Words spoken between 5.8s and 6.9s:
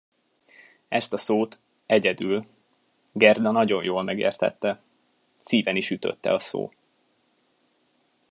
ütötte a szó.